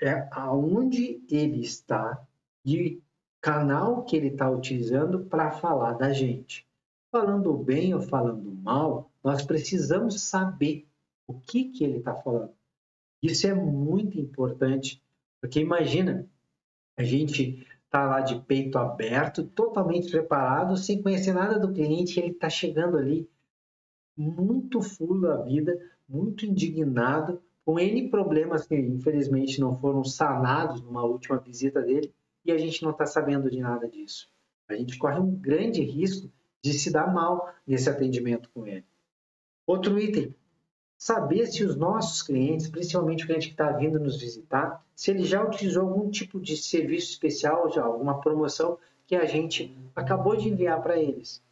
É 0.00 0.28
aonde 0.30 1.22
ele 1.30 1.60
está 1.60 2.22
e 2.64 3.00
canal 3.40 4.04
que 4.04 4.16
ele 4.16 4.28
está 4.28 4.50
utilizando 4.50 5.24
para 5.26 5.52
falar 5.52 5.92
da 5.92 6.12
gente. 6.12 6.66
Falando 7.12 7.56
bem 7.56 7.94
ou 7.94 8.02
falando 8.02 8.50
mal, 8.50 9.10
nós 9.22 9.42
precisamos 9.42 10.20
saber 10.20 10.86
o 11.26 11.34
que, 11.34 11.70
que 11.70 11.84
ele 11.84 11.98
está 11.98 12.14
falando. 12.14 12.52
Isso 13.22 13.46
é 13.46 13.54
muito 13.54 14.18
importante, 14.18 15.02
porque 15.40 15.60
imagina, 15.60 16.28
a 16.96 17.02
gente 17.02 17.66
está 17.84 18.04
lá 18.04 18.20
de 18.20 18.40
peito 18.40 18.78
aberto, 18.78 19.44
totalmente 19.44 20.10
preparado, 20.10 20.76
sem 20.76 21.02
conhecer 21.02 21.32
nada 21.32 21.58
do 21.58 21.72
cliente, 21.72 22.18
ele 22.18 22.32
está 22.32 22.50
chegando 22.50 22.96
ali 22.96 23.28
muito 24.16 24.80
full 24.80 25.20
da 25.20 25.42
vida, 25.42 25.78
muito 26.08 26.46
indignado, 26.46 27.42
com 27.64 27.78
N 27.78 28.08
problemas 28.08 28.66
que 28.66 28.76
infelizmente 28.76 29.60
não 29.60 29.76
foram 29.78 30.04
sanados 30.04 30.80
numa 30.80 31.04
última 31.04 31.38
visita 31.38 31.82
dele, 31.82 32.14
e 32.44 32.52
a 32.52 32.58
gente 32.58 32.82
não 32.82 32.92
está 32.92 33.04
sabendo 33.04 33.50
de 33.50 33.60
nada 33.60 33.88
disso. 33.88 34.28
A 34.68 34.74
gente 34.74 34.96
corre 34.98 35.18
um 35.18 35.34
grande 35.34 35.82
risco 35.82 36.30
de 36.62 36.72
se 36.72 36.90
dar 36.90 37.12
mal 37.12 37.52
nesse 37.66 37.90
atendimento 37.90 38.48
com 38.50 38.66
ele. 38.66 38.84
Outro 39.66 39.98
item, 39.98 40.34
saber 40.98 41.46
se 41.46 41.64
os 41.64 41.76
nossos 41.76 42.22
clientes, 42.22 42.68
principalmente 42.68 43.24
o 43.24 43.26
cliente 43.26 43.48
que 43.48 43.54
está 43.54 43.70
vindo 43.72 44.00
nos 44.00 44.20
visitar, 44.20 44.84
se 44.94 45.10
ele 45.10 45.24
já 45.24 45.44
utilizou 45.44 45.88
algum 45.88 46.10
tipo 46.10 46.40
de 46.40 46.56
serviço 46.56 47.10
especial, 47.10 47.70
já 47.70 47.84
alguma 47.84 48.20
promoção 48.20 48.78
que 49.06 49.14
a 49.14 49.24
gente 49.24 49.76
acabou 49.94 50.36
de 50.36 50.48
enviar 50.48 50.82
para 50.82 50.98
eles. 50.98 51.42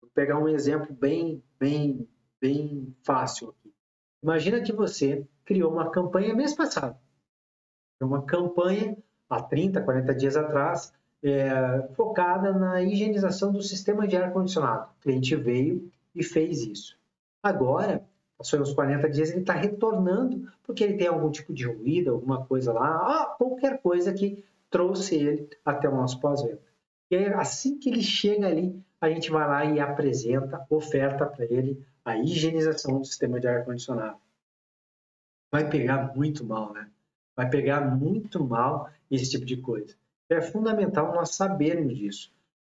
Vou 0.00 0.10
pegar 0.14 0.38
um 0.38 0.48
exemplo 0.48 0.94
bem, 0.94 1.42
bem, 1.58 2.08
bem 2.40 2.96
fácil 3.02 3.50
aqui. 3.50 3.72
Imagina 4.22 4.62
que 4.62 4.72
você 4.72 5.26
criou 5.44 5.72
uma 5.72 5.90
campanha 5.90 6.34
mês 6.34 6.54
passado. 6.54 6.96
Uma 8.00 8.22
campanha 8.24 8.96
há 9.28 9.42
30, 9.42 9.82
40 9.82 10.14
dias 10.14 10.36
atrás, 10.36 10.92
é, 11.22 11.88
focada 11.94 12.52
na 12.52 12.82
higienização 12.82 13.52
do 13.52 13.62
sistema 13.62 14.06
de 14.06 14.16
ar-condicionado. 14.16 14.90
O 14.90 15.02
cliente 15.02 15.36
veio 15.36 15.90
e 16.14 16.22
fez 16.22 16.62
isso. 16.62 17.01
Agora, 17.42 18.06
passou 18.38 18.60
uns 18.60 18.72
40 18.72 19.08
dias, 19.10 19.30
ele 19.30 19.40
está 19.40 19.54
retornando 19.54 20.50
porque 20.62 20.84
ele 20.84 20.96
tem 20.96 21.08
algum 21.08 21.30
tipo 21.30 21.52
de 21.52 21.66
ruído, 21.66 22.12
alguma 22.12 22.46
coisa 22.46 22.72
lá, 22.72 22.86
ah, 22.86 23.26
qualquer 23.36 23.80
coisa 23.80 24.12
que 24.12 24.44
trouxe 24.70 25.16
ele 25.16 25.50
até 25.64 25.88
o 25.88 25.96
nosso 25.96 26.20
pós-venda. 26.20 26.60
E 27.10 27.16
aí, 27.16 27.26
assim 27.34 27.78
que 27.78 27.90
ele 27.90 28.02
chega 28.02 28.46
ali, 28.46 28.82
a 29.00 29.10
gente 29.10 29.30
vai 29.30 29.46
lá 29.46 29.64
e 29.64 29.80
apresenta, 29.80 30.64
oferta 30.70 31.26
para 31.26 31.44
ele 31.44 31.84
a 32.04 32.16
higienização 32.16 32.98
do 32.98 33.04
sistema 33.04 33.38
de 33.38 33.46
ar-condicionado. 33.46 34.18
Vai 35.50 35.68
pegar 35.68 36.16
muito 36.16 36.44
mal, 36.44 36.72
né? 36.72 36.88
Vai 37.36 37.50
pegar 37.50 37.80
muito 37.80 38.42
mal 38.42 38.90
esse 39.10 39.30
tipo 39.30 39.44
de 39.44 39.56
coisa. 39.58 39.94
É 40.30 40.40
fundamental 40.40 41.14
nós 41.14 41.34
sabermos 41.34 41.96
disso, 41.96 42.32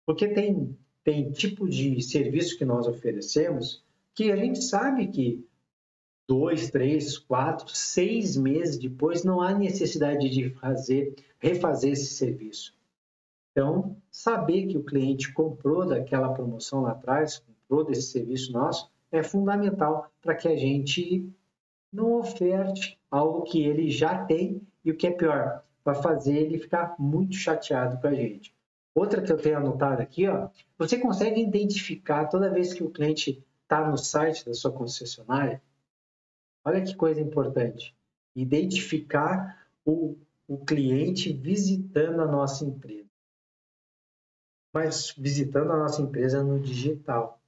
porque 0.06 0.28
tem, 0.28 0.76
tem 1.04 1.32
tipo 1.32 1.70
de 1.70 2.02
serviço 2.02 2.58
que 2.58 2.66
nós 2.66 2.88
oferecemos 2.88 3.84
que 4.16 4.32
a 4.32 4.36
gente 4.36 4.62
sabe 4.62 5.08
que 5.08 5.46
dois, 6.28 6.70
três, 6.70 7.18
quatro, 7.18 7.70
seis 7.76 8.38
meses 8.38 8.78
depois 8.78 9.24
não 9.24 9.42
há 9.42 9.54
necessidade 9.54 10.30
de 10.30 10.50
fazer, 10.52 11.16
refazer 11.40 11.92
esse 11.92 12.14
serviço. 12.14 12.74
Então, 13.52 13.96
saber 14.10 14.68
que 14.68 14.78
o 14.78 14.84
cliente 14.84 15.32
comprou 15.32 15.86
daquela 15.86 16.34
promoção 16.34 16.82
lá 16.82 16.92
atrás, 16.92 17.40
comprou 17.40 17.84
desse 17.86 18.04
serviço 18.04 18.52
nosso, 18.52 18.90
é 19.12 19.22
fundamental 19.22 20.12
para 20.22 20.34
que 20.34 20.48
a 20.48 20.56
gente 20.56 21.30
não 21.92 22.16
oferte 22.16 22.98
algo 23.12 23.44
que 23.44 23.64
ele 23.64 23.92
já 23.92 24.26
tem 24.26 24.62
e 24.84 24.90
o 24.90 24.98
que 24.98 25.06
é 25.06 25.12
pior, 25.12 25.64
vai 25.86 25.94
fazer 25.94 26.36
ele 26.36 26.58
ficar 26.58 26.96
muito 26.98 27.36
chateado 27.36 28.02
com 28.02 28.08
a 28.08 28.14
gente. 28.14 28.54
Outra 28.96 29.22
que 29.22 29.32
eu 29.32 29.38
tenho 29.38 29.58
anotado 29.58 30.02
aqui, 30.02 30.28
ó, 30.28 30.50
você 30.78 30.98
consegue 30.98 31.42
identificar 31.42 32.26
toda 32.26 32.50
vez 32.50 32.74
que 32.74 32.84
o 32.84 32.90
cliente 32.90 33.44
está 33.64 33.90
no 33.90 33.98
site 33.98 34.46
da 34.46 34.54
sua 34.54 34.72
concessionária, 34.72 35.62
olha 36.64 36.82
que 36.82 36.96
coisa 36.96 37.20
importante, 37.20 37.96
identificar 38.36 39.68
o, 39.86 40.16
o 40.48 40.58
cliente 40.58 41.34
visitando 41.34 42.22
a 42.22 42.28
nossa 42.28 42.64
empresa. 42.64 43.10
Mas 44.74 45.14
visitando 45.18 45.72
a 45.72 45.78
nossa 45.78 46.02
empresa 46.02 46.44
no 46.44 46.60
digital. 46.60 47.40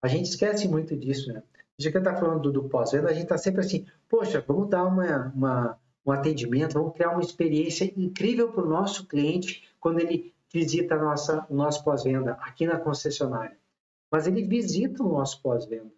A 0.00 0.08
gente 0.08 0.26
esquece 0.26 0.68
muito 0.68 0.96
disso, 0.96 1.32
né? 1.32 1.42
Já 1.78 1.90
que 1.90 1.98
está 1.98 2.14
falando 2.14 2.42
do, 2.42 2.52
do 2.52 2.68
pós-venda, 2.68 3.08
a 3.08 3.12
gente 3.12 3.24
está 3.24 3.38
sempre 3.38 3.60
assim, 3.60 3.86
poxa, 4.08 4.42
vamos 4.46 4.68
dar 4.68 4.84
uma, 4.84 5.32
uma, 5.34 5.78
um 6.04 6.12
atendimento, 6.12 6.74
vamos 6.74 6.94
criar 6.94 7.10
uma 7.10 7.22
experiência 7.22 7.92
incrível 7.96 8.52
para 8.52 8.64
o 8.64 8.68
nosso 8.68 9.06
cliente 9.06 9.68
quando 9.80 10.00
ele 10.00 10.32
visita 10.52 10.96
nossa, 10.96 11.46
o 11.48 11.54
nosso 11.54 11.82
pós-venda 11.82 12.32
aqui 12.32 12.66
na 12.66 12.78
concessionária 12.78 13.56
mas 14.12 14.26
ele 14.26 14.42
visita 14.42 15.02
o 15.02 15.08
nosso 15.08 15.40
pós-venda. 15.40 15.90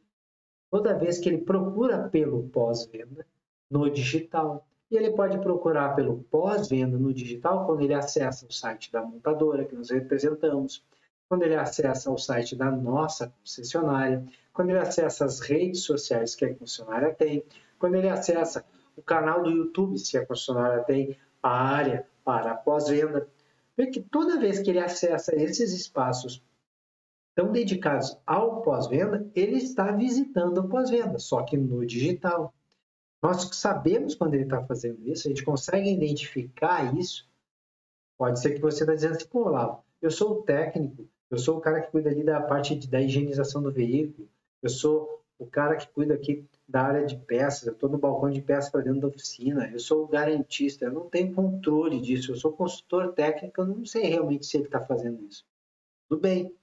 Toda 0.71 0.97
vez 0.97 1.19
que 1.19 1.29
ele 1.29 1.39
procura 1.39 2.09
pelo 2.09 2.45
pós-venda 2.45 3.27
no 3.69 3.91
digital, 3.91 4.65
e 4.89 4.97
ele 4.97 5.11
pode 5.11 5.37
procurar 5.39 5.97
pelo 5.97 6.23
pós-venda 6.31 6.97
no 6.97 7.13
digital 7.13 7.67
quando 7.67 7.83
ele 7.83 7.95
acessa 7.95 8.47
o 8.47 8.53
site 8.53 8.93
da 8.93 9.03
montadora 9.03 9.65
que 9.65 9.75
nós 9.75 9.91
representamos, 9.91 10.85
quando 11.29 11.43
ele 11.43 11.57
acessa 11.57 12.13
o 12.13 12.17
site 12.17 12.55
da 12.55 12.71
nossa 12.71 13.27
concessionária, 13.41 14.25
quando 14.53 14.71
ele 14.71 14.79
acessa 14.79 15.25
as 15.25 15.41
redes 15.41 15.83
sociais 15.83 16.37
que 16.37 16.45
a 16.45 16.55
concessionária 16.55 17.13
tem, 17.13 17.45
quando 17.81 17.97
ele 17.97 18.09
acessa 18.09 18.65
o 18.97 19.03
canal 19.03 19.43
do 19.43 19.51
YouTube, 19.51 19.99
se 19.99 20.17
a 20.17 20.25
concessionária 20.25 20.85
tem 20.85 21.17
a 21.43 21.51
área 21.51 22.07
para 22.25 22.55
pós-venda. 22.55 23.27
Vê 23.77 23.89
que 23.89 24.01
toda 24.01 24.39
vez 24.39 24.61
que 24.61 24.71
ele 24.71 24.79
acessa 24.79 25.35
esses 25.35 25.73
espaços 25.73 26.41
estão 27.37 27.51
dedicados 27.51 28.17
ao 28.25 28.63
pós-venda, 28.63 29.29
ele 29.35 29.57
está 29.57 29.91
visitando 29.91 30.59
o 30.59 30.69
pós-venda, 30.69 31.19
só 31.19 31.43
que 31.43 31.57
no 31.57 31.85
digital. 31.85 32.55
Nós 33.21 33.49
sabemos 33.57 34.15
quando 34.15 34.35
ele 34.35 34.45
está 34.45 34.63
fazendo 34.63 35.07
isso, 35.09 35.27
a 35.27 35.31
gente 35.31 35.45
consegue 35.45 35.91
identificar 35.91 36.97
isso. 36.97 37.29
Pode 38.17 38.41
ser 38.41 38.55
que 38.55 38.61
você 38.61 38.85
está 38.85 38.95
dizendo 38.95 39.17
assim, 39.17 39.27
pô, 39.27 39.47
Olavo, 39.47 39.83
eu 40.01 40.11
sou 40.11 40.33
o 40.33 40.43
técnico, 40.43 41.09
eu 41.29 41.39
sou 41.39 41.59
o 41.59 41.61
cara 41.61 41.81
que 41.81 41.91
cuida 41.91 42.11
ali 42.11 42.23
da 42.23 42.41
parte 42.41 42.77
de, 42.77 42.87
da 42.87 43.01
higienização 43.01 43.61
do 43.61 43.73
veículo, 43.73 44.29
eu 44.63 44.69
sou 44.71 45.21
o 45.37 45.47
cara 45.47 45.75
que 45.75 45.89
cuida 45.89 46.15
aqui 46.15 46.47
da 46.69 46.83
área 46.83 47.05
de 47.05 47.17
peças, 47.17 47.67
eu 47.67 47.73
estou 47.73 47.89
no 47.89 47.99
balcão 47.99 48.31
de 48.31 48.41
peças 48.41 48.71
para 48.71 48.83
dentro 48.83 49.01
da 49.01 49.09
oficina, 49.09 49.69
eu 49.73 49.81
sou 49.81 50.05
o 50.05 50.09
garantista, 50.09 50.85
eu 50.85 50.93
não 50.93 51.09
tenho 51.09 51.35
controle 51.35 52.01
disso, 52.01 52.31
eu 52.31 52.37
sou 52.37 52.53
consultor 52.53 53.13
técnico, 53.13 53.61
eu 53.61 53.67
não 53.67 53.85
sei 53.85 54.05
realmente 54.05 54.47
se 54.47 54.57
ele 54.57 54.67
está 54.67 54.81
fazendo 54.81 55.25
isso. 55.25 55.45
Tudo 56.09 56.21
bem, 56.21 56.55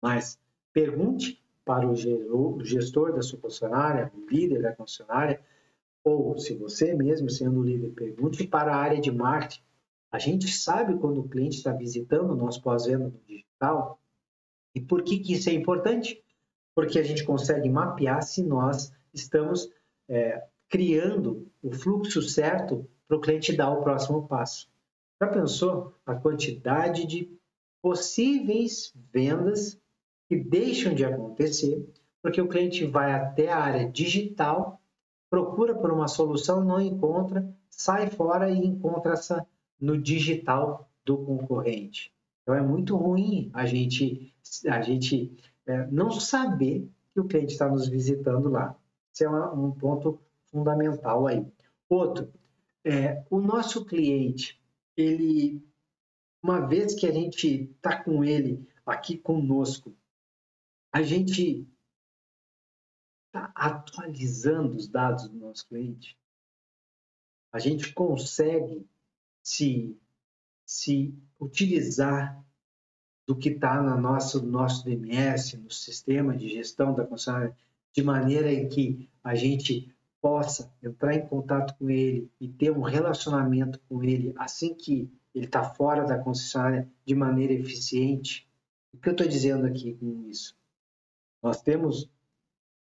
mas 0.00 0.38
pergunte 0.72 1.42
para 1.64 1.86
o 1.86 2.64
gestor 2.64 3.12
da 3.12 3.22
sua 3.22 3.38
concessionária, 3.38 4.10
o 4.14 4.28
líder 4.28 4.62
da 4.62 4.74
concessionária, 4.74 5.40
ou 6.02 6.38
se 6.38 6.54
você 6.54 6.94
mesmo 6.94 7.28
sendo 7.28 7.62
líder, 7.62 7.90
pergunte 7.92 8.46
para 8.46 8.74
a 8.74 8.78
área 8.78 9.00
de 9.00 9.10
marketing. 9.10 9.62
A 10.10 10.18
gente 10.18 10.48
sabe 10.48 10.96
quando 10.98 11.20
o 11.20 11.28
cliente 11.28 11.58
está 11.58 11.72
visitando 11.72 12.32
o 12.32 12.36
nosso 12.36 12.62
pós-venda 12.62 13.04
no 13.04 13.20
digital. 13.28 14.00
E 14.74 14.80
por 14.80 15.02
que, 15.02 15.18
que 15.18 15.34
isso 15.34 15.48
é 15.48 15.52
importante? 15.52 16.22
Porque 16.74 16.98
a 16.98 17.02
gente 17.02 17.22
consegue 17.22 17.68
mapear 17.68 18.22
se 18.22 18.42
nós 18.42 18.92
estamos 19.12 19.70
é, 20.08 20.42
criando 20.68 21.48
o 21.62 21.72
fluxo 21.72 22.22
certo 22.22 22.88
para 23.06 23.16
o 23.16 23.20
cliente 23.20 23.54
dar 23.54 23.70
o 23.70 23.82
próximo 23.82 24.26
passo. 24.26 24.68
Já 25.20 25.28
pensou 25.28 25.94
a 26.06 26.14
quantidade 26.14 27.06
de 27.06 27.30
possíveis 27.82 28.92
vendas 29.12 29.80
que 30.30 30.36
deixam 30.36 30.94
de 30.94 31.04
acontecer 31.04 31.84
porque 32.22 32.40
o 32.40 32.46
cliente 32.46 32.86
vai 32.86 33.12
até 33.12 33.50
a 33.50 33.58
área 33.58 33.90
digital, 33.90 34.80
procura 35.28 35.74
por 35.74 35.90
uma 35.90 36.06
solução, 36.06 36.64
não 36.64 36.80
encontra, 36.80 37.52
sai 37.68 38.08
fora 38.08 38.48
e 38.48 38.64
encontra 38.64 39.14
essa 39.14 39.44
no 39.80 40.00
digital 40.00 40.88
do 41.04 41.18
concorrente. 41.18 42.14
Então 42.42 42.54
é 42.54 42.62
muito 42.62 42.96
ruim 42.96 43.50
a 43.52 43.66
gente, 43.66 44.32
a 44.68 44.80
gente 44.80 45.36
é, 45.66 45.88
não 45.88 46.12
saber 46.12 46.88
que 47.12 47.18
o 47.18 47.24
cliente 47.24 47.54
está 47.54 47.68
nos 47.68 47.88
visitando 47.88 48.48
lá. 48.48 48.76
Esse 49.12 49.24
é 49.24 49.28
uma, 49.28 49.52
um 49.52 49.72
ponto 49.72 50.20
fundamental 50.44 51.26
aí. 51.26 51.44
Outro, 51.88 52.30
é, 52.84 53.24
o 53.28 53.40
nosso 53.40 53.84
cliente, 53.84 54.62
ele, 54.96 55.60
uma 56.40 56.60
vez 56.60 56.94
que 56.94 57.08
a 57.08 57.12
gente 57.12 57.68
está 57.74 58.00
com 58.00 58.22
ele 58.22 58.64
aqui 58.86 59.16
conosco 59.16 59.92
a 60.92 61.02
gente 61.02 61.68
está 63.26 63.52
atualizando 63.54 64.76
os 64.76 64.88
dados 64.88 65.28
do 65.28 65.36
nosso 65.36 65.66
cliente? 65.68 66.18
A 67.52 67.58
gente 67.58 67.92
consegue 67.92 68.86
se, 69.42 69.96
se 70.64 71.14
utilizar 71.38 72.44
do 73.26 73.36
que 73.36 73.50
está 73.50 73.80
no 73.80 74.00
nosso, 74.00 74.44
nosso 74.44 74.84
DMS, 74.84 75.56
no 75.56 75.70
sistema 75.70 76.36
de 76.36 76.48
gestão 76.48 76.94
da 76.94 77.06
concessionária, 77.06 77.56
de 77.92 78.02
maneira 78.02 78.68
que 78.68 79.08
a 79.22 79.34
gente 79.34 79.94
possa 80.20 80.72
entrar 80.82 81.14
em 81.14 81.26
contato 81.26 81.76
com 81.78 81.88
ele 81.88 82.30
e 82.40 82.48
ter 82.48 82.70
um 82.70 82.82
relacionamento 82.82 83.80
com 83.88 84.02
ele 84.02 84.34
assim 84.36 84.74
que 84.74 85.10
ele 85.34 85.46
está 85.46 85.62
fora 85.62 86.04
da 86.04 86.18
concessionária 86.18 86.88
de 87.04 87.14
maneira 87.14 87.52
eficiente. 87.52 88.48
O 88.92 88.98
que 88.98 89.08
eu 89.08 89.12
estou 89.12 89.26
dizendo 89.26 89.66
aqui 89.66 89.94
com 89.94 90.28
isso? 90.28 90.59
Nós 91.42 91.62
temos, 91.62 92.08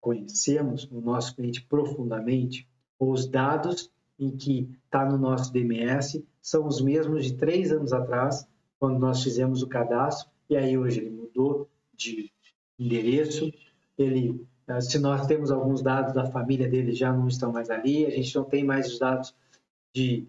conhecemos 0.01 0.89
o 0.91 1.01
nosso 1.01 1.35
cliente 1.35 1.63
profundamente, 1.63 2.69
os 2.99 3.27
dados 3.27 3.91
em 4.19 4.37
que 4.37 4.71
está 4.85 5.05
no 5.05 5.19
nosso 5.19 5.53
DMS 5.53 6.25
são 6.41 6.67
os 6.67 6.81
mesmos 6.81 7.25
de 7.25 7.35
três 7.35 7.71
anos 7.71 7.93
atrás, 7.93 8.47
quando 8.79 8.99
nós 8.99 9.23
fizemos 9.23 9.63
o 9.63 9.69
cadastro, 9.69 10.31
e 10.49 10.57
aí 10.57 10.77
hoje 10.79 11.01
ele 11.01 11.11
mudou 11.11 11.69
de 11.95 12.33
endereço, 12.79 13.53
ele 13.99 14.47
eh, 14.67 14.81
se 14.81 14.99
nós 14.99 15.27
temos 15.27 15.51
alguns 15.51 15.83
dados 15.83 16.13
da 16.13 16.27
família 16.27 16.69
dele 16.69 16.93
já 16.93 17.13
não 17.13 17.29
estão 17.29 17.53
mais 17.53 17.71
ali, 17.71 18.05
a 18.05 18.11
gente 18.11 18.35
não 18.35 18.45
tem 18.45 18.65
mais 18.65 18.93
os 18.93 18.99
dados 18.99 19.35
de 19.95 20.27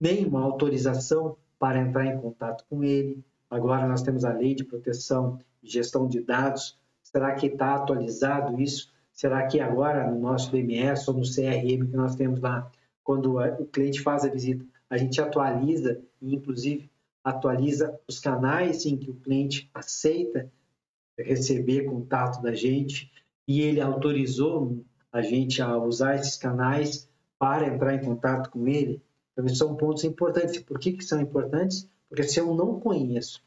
nenhuma 0.00 0.42
autorização 0.42 1.36
para 1.58 1.80
entrar 1.80 2.06
em 2.06 2.18
contato 2.18 2.64
com 2.68 2.82
ele. 2.82 3.24
Agora 3.50 3.86
nós 3.86 4.02
temos 4.02 4.24
a 4.24 4.32
lei 4.32 4.54
de 4.54 4.64
proteção 4.64 5.38
e 5.62 5.68
gestão 5.68 6.08
de 6.08 6.20
dados. 6.20 6.78
Será 7.14 7.32
que 7.36 7.46
está 7.46 7.76
atualizado 7.76 8.60
isso? 8.60 8.92
Será 9.12 9.46
que 9.46 9.60
agora 9.60 10.10
no 10.10 10.18
nosso 10.18 10.50
DMS 10.50 11.08
ou 11.08 11.16
no 11.16 11.22
CRM 11.22 11.86
que 11.86 11.96
nós 11.96 12.16
temos 12.16 12.40
lá, 12.40 12.68
quando 13.04 13.38
o 13.38 13.66
cliente 13.66 14.00
faz 14.00 14.24
a 14.24 14.28
visita, 14.28 14.66
a 14.90 14.96
gente 14.98 15.20
atualiza 15.20 16.02
e 16.20 16.34
inclusive 16.34 16.90
atualiza 17.22 17.96
os 18.08 18.18
canais 18.18 18.84
em 18.84 18.96
que 18.96 19.10
o 19.10 19.14
cliente 19.14 19.70
aceita 19.72 20.50
receber 21.16 21.84
contato 21.84 22.42
da 22.42 22.52
gente 22.52 23.12
e 23.46 23.60
ele 23.60 23.80
autorizou 23.80 24.84
a 25.12 25.22
gente 25.22 25.62
a 25.62 25.78
usar 25.78 26.16
esses 26.16 26.36
canais 26.36 27.08
para 27.38 27.68
entrar 27.68 27.94
em 27.94 28.04
contato 28.04 28.50
com 28.50 28.66
ele. 28.66 29.00
Então, 29.32 29.46
esses 29.46 29.58
são 29.58 29.76
pontos 29.76 30.02
importantes. 30.02 30.58
Por 30.58 30.80
que, 30.80 30.94
que 30.94 31.04
são 31.04 31.20
importantes? 31.20 31.88
Porque 32.08 32.24
se 32.24 32.40
eu 32.40 32.52
não 32.56 32.80
conheço 32.80 33.43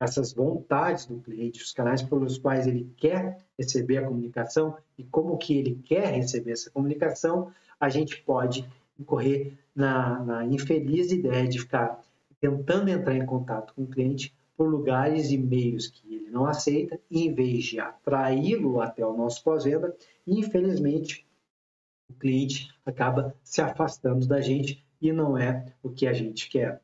essas 0.00 0.32
vontades 0.32 1.04
do 1.04 1.20
cliente, 1.20 1.62
os 1.62 1.72
canais 1.72 2.02
pelos 2.02 2.38
quais 2.38 2.66
ele 2.66 2.90
quer 2.96 3.38
receber 3.58 3.98
a 3.98 4.06
comunicação 4.06 4.76
e 4.96 5.04
como 5.04 5.36
que 5.36 5.58
ele 5.58 5.78
quer 5.84 6.14
receber 6.14 6.52
essa 6.52 6.70
comunicação, 6.70 7.52
a 7.78 7.90
gente 7.90 8.22
pode 8.22 8.66
incorrer 8.98 9.52
na, 9.74 10.18
na 10.24 10.46
infeliz 10.46 11.12
ideia 11.12 11.46
de 11.46 11.58
ficar 11.58 12.02
tentando 12.40 12.88
entrar 12.88 13.14
em 13.14 13.26
contato 13.26 13.74
com 13.74 13.82
o 13.82 13.86
cliente 13.86 14.34
por 14.56 14.68
lugares 14.68 15.30
e 15.30 15.38
meios 15.38 15.86
que 15.86 16.14
ele 16.14 16.30
não 16.30 16.46
aceita, 16.46 16.98
em 17.10 17.32
vez 17.32 17.64
de 17.64 17.78
atraí-lo 17.78 18.80
até 18.80 19.04
o 19.04 19.16
nosso 19.16 19.44
pós-venda, 19.44 19.94
infelizmente 20.26 21.26
o 22.08 22.14
cliente 22.14 22.70
acaba 22.84 23.34
se 23.42 23.60
afastando 23.60 24.26
da 24.26 24.40
gente 24.40 24.82
e 25.00 25.12
não 25.12 25.36
é 25.36 25.72
o 25.82 25.90
que 25.90 26.06
a 26.06 26.12
gente 26.12 26.48
quer. 26.48 26.80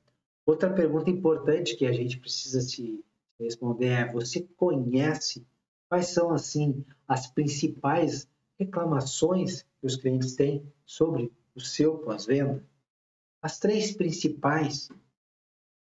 Outra 0.46 0.72
pergunta 0.72 1.10
importante 1.10 1.76
que 1.76 1.84
a 1.84 1.92
gente 1.92 2.18
precisa 2.18 2.60
se 2.60 3.04
responder 3.44 3.86
é: 3.86 4.12
você 4.12 4.42
conhece 4.56 5.46
quais 5.88 6.08
são 6.08 6.32
assim 6.32 6.84
as 7.06 7.26
principais 7.26 8.28
reclamações 8.58 9.62
que 9.80 9.86
os 9.86 9.96
clientes 9.96 10.34
têm 10.34 10.62
sobre 10.84 11.32
o 11.54 11.60
seu 11.60 11.98
pós-venda? 11.98 12.64
As 13.42 13.58
três 13.58 13.92
principais. 13.92 14.90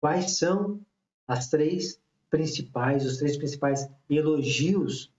Quais 0.01 0.37
são 0.37 0.81
as 1.27 1.49
três 1.49 1.99
principais, 2.29 3.05
os 3.05 3.17
três 3.17 3.37
principais 3.37 3.89
elogios 4.09 5.09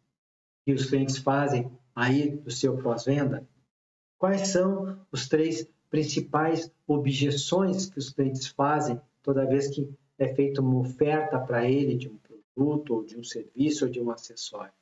que 0.64 0.72
os 0.72 0.86
clientes 0.86 1.16
fazem 1.18 1.70
aí 1.94 2.36
do 2.36 2.50
seu 2.50 2.76
pós-venda? 2.82 3.48
Quais 4.18 4.48
são 4.48 4.98
os 5.10 5.28
três 5.28 5.66
principais 5.88 6.70
objeções 6.86 7.86
que 7.86 7.98
os 7.98 8.10
clientes 8.10 8.48
fazem 8.48 9.00
toda 9.22 9.46
vez 9.46 9.68
que 9.68 9.88
é 10.18 10.34
feita 10.34 10.60
uma 10.60 10.80
oferta 10.80 11.38
para 11.38 11.68
ele 11.68 11.96
de 11.96 12.08
um 12.08 12.16
produto, 12.54 12.94
ou 12.94 13.04
de 13.04 13.18
um 13.18 13.24
serviço, 13.24 13.84
ou 13.84 13.90
de 13.90 14.00
um 14.00 14.10
acessório. 14.10 14.72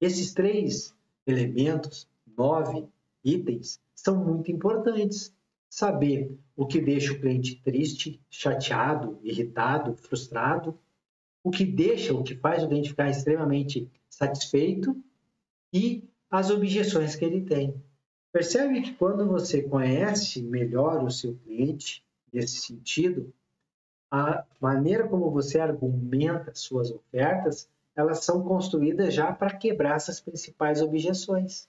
Esses 0.00 0.32
três 0.32 0.94
elementos, 1.26 2.08
nove 2.36 2.86
itens, 3.24 3.80
são 3.94 4.24
muito 4.24 4.50
importantes. 4.52 5.34
Saber 5.68 6.38
o 6.54 6.64
que 6.66 6.80
deixa 6.80 7.12
o 7.12 7.20
cliente 7.20 7.60
triste, 7.62 8.20
chateado, 8.30 9.18
irritado, 9.22 9.94
frustrado, 9.96 10.78
o 11.42 11.50
que 11.50 11.64
deixa, 11.64 12.14
o 12.14 12.22
que 12.22 12.34
faz 12.34 12.62
o 12.62 12.68
cliente 12.68 12.90
ficar 12.90 13.10
extremamente 13.10 13.90
satisfeito 14.08 14.96
e 15.72 16.08
as 16.30 16.50
objeções 16.50 17.14
que 17.14 17.24
ele 17.24 17.42
tem. 17.42 17.74
Percebe 18.32 18.80
que 18.80 18.94
quando 18.94 19.26
você 19.26 19.62
conhece 19.62 20.42
melhor 20.42 21.02
o 21.02 21.10
seu 21.10 21.34
cliente, 21.36 22.04
nesse 22.32 22.60
sentido, 22.60 23.32
a 24.16 24.44
maneira 24.60 25.06
como 25.06 25.30
você 25.30 25.58
argumenta 25.58 26.54
suas 26.54 26.90
ofertas, 26.90 27.68
elas 27.94 28.24
são 28.24 28.42
construídas 28.42 29.12
já 29.12 29.32
para 29.32 29.54
quebrar 29.54 29.96
essas 29.96 30.20
principais 30.20 30.80
objeções. 30.80 31.68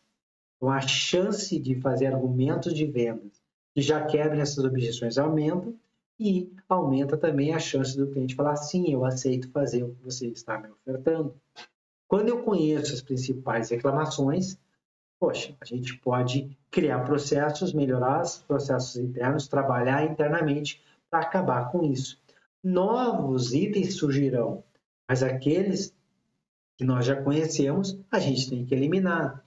Então, 0.55 0.69
a 0.71 0.81
chance 0.81 1.59
de 1.59 1.75
fazer 1.81 2.07
argumentos 2.07 2.73
de 2.73 2.85
vendas 2.85 3.41
que 3.73 3.81
já 3.81 4.05
quebrem 4.05 4.41
essas 4.41 4.63
objeções 4.63 5.17
aumenta 5.17 5.71
e 6.19 6.51
aumenta 6.67 7.15
também 7.15 7.53
a 7.53 7.59
chance 7.59 7.95
do 7.95 8.07
cliente 8.07 8.33
falar 8.33 8.55
sim, 8.55 8.91
eu 8.91 9.05
aceito 9.05 9.51
fazer 9.51 9.83
o 9.83 9.93
que 9.93 10.03
você 10.03 10.27
está 10.27 10.57
me 10.57 10.69
ofertando. 10.69 11.35
Quando 12.07 12.29
eu 12.29 12.41
conheço 12.41 12.93
as 12.93 13.01
principais 13.01 13.69
reclamações, 13.69 14.57
poxa, 15.19 15.55
a 15.61 15.65
gente 15.65 15.97
pode 15.97 16.57
criar 16.71 16.99
processos, 17.01 17.73
melhorar 17.73 18.23
os 18.23 18.37
processos 18.39 18.95
internos, 18.95 19.47
trabalhar 19.47 20.05
internamente 20.05 20.81
para 21.09 21.19
acabar 21.19 21.71
com 21.71 21.83
isso. 21.83 22.19
Novos 22.69 23.53
itens 23.53 23.95
surgirão, 23.95 24.61
mas 25.07 25.23
aqueles 25.23 25.95
que 26.75 26.83
nós 26.83 27.05
já 27.05 27.15
conhecemos, 27.23 27.97
a 28.11 28.19
gente 28.19 28.49
tem 28.49 28.65
que 28.65 28.75
eliminar. 28.75 29.41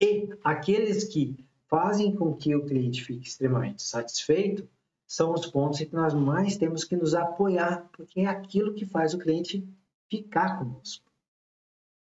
E 0.00 0.30
aqueles 0.42 1.04
que 1.04 1.46
fazem 1.68 2.16
com 2.16 2.34
que 2.34 2.56
o 2.56 2.64
cliente 2.64 3.04
fique 3.04 3.28
extremamente 3.28 3.82
satisfeito 3.82 4.66
são 5.06 5.34
os 5.34 5.46
pontos 5.46 5.78
em 5.82 5.84
que 5.84 5.94
nós 5.94 6.14
mais 6.14 6.56
temos 6.56 6.84
que 6.84 6.96
nos 6.96 7.14
apoiar, 7.14 7.86
porque 7.92 8.20
é 8.20 8.26
aquilo 8.26 8.72
que 8.72 8.86
faz 8.86 9.12
o 9.12 9.18
cliente 9.18 9.62
ficar 10.08 10.58
conosco. 10.58 11.12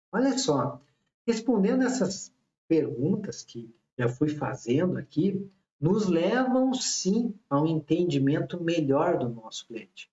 Olha 0.09 0.37
só, 0.37 0.81
respondendo 1.27 1.83
essas 1.83 2.33
perguntas 2.65 3.43
que 3.43 3.75
já 3.99 4.07
fui 4.07 4.29
fazendo 4.29 4.97
aqui, 4.97 5.51
nos 5.81 6.07
levam 6.07 6.73
sim 6.73 7.37
a 7.49 7.61
um 7.61 7.67
entendimento 7.67 8.63
melhor 8.63 9.17
do 9.17 9.27
nosso 9.27 9.67
cliente. 9.67 10.09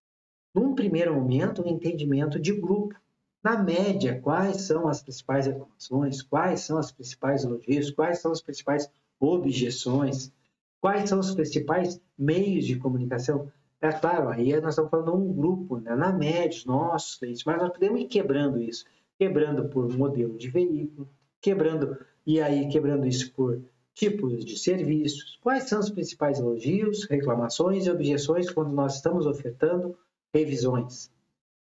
Num 0.55 0.75
primeiro 0.75 1.15
momento, 1.15 1.63
um 1.63 1.69
entendimento 1.69 2.39
de 2.39 2.53
grupo. 2.53 2.95
Na 3.43 3.61
média, 3.61 4.21
quais 4.21 4.63
são 4.63 4.87
as 4.87 5.03
principais 5.03 5.47
reclamações, 5.47 6.23
quais 6.23 6.61
são 6.61 6.79
as 6.79 6.93
principais 6.93 7.43
elogios, 7.43 7.91
quais 7.91 8.21
são 8.21 8.31
as 8.31 8.41
principais 8.41 8.89
objeções, 9.19 10.33
quais 10.81 11.09
são 11.09 11.19
os 11.19 11.35
principais 11.35 12.01
meios 12.19 12.67
de 12.67 12.77
comunicação. 12.77 13.51
É 13.81 13.91
claro, 13.91 14.29
aí 14.29 14.53
nós 14.61 14.75
estamos 14.75 14.91
falando 14.91 15.15
um 15.15 15.33
grupo, 15.33 15.79
né? 15.79 15.97
na 15.97 16.13
média, 16.13 16.57
os 16.57 16.65
nossos 16.65 17.17
clientes, 17.17 17.43
mas 17.45 17.59
nós 17.61 17.73
podemos 17.73 18.01
ir 18.01 18.07
quebrando 18.07 18.61
isso, 18.61 18.85
quebrando 19.19 19.69
por 19.69 19.89
modelo 19.97 20.39
de 20.39 20.49
veículo, 20.51 21.09
quebrando 21.41 21.97
e 22.25 22.41
aí 22.41 22.69
quebrando 22.69 23.07
isso 23.07 23.33
por 23.33 23.61
tipos 23.95 24.45
de 24.45 24.57
serviços, 24.57 25.39
quais 25.43 25.65
são 25.65 25.81
os 25.81 25.91
principais 25.91 26.39
elogios, 26.39 27.05
reclamações 27.05 27.87
e 27.87 27.91
objeções 27.91 28.51
quando 28.51 28.73
nós 28.73 28.97
estamos 28.97 29.27
ofertando 29.27 29.97
revisões, 30.35 31.11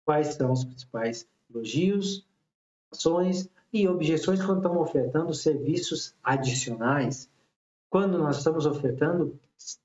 quais 0.04 0.34
são 0.34 0.52
os 0.52 0.64
principais 0.64 1.26
elogios, 1.50 2.26
ações 2.90 3.48
e 3.72 3.88
objeções 3.88 4.44
quando 4.44 4.58
estamos 4.58 4.80
ofertando 4.80 5.34
serviços 5.34 6.14
adicionais, 6.22 7.30
quando 7.90 8.18
nós 8.18 8.38
estamos 8.38 8.66
ofertando 8.66 9.38